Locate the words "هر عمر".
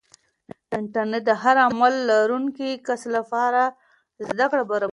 1.43-1.91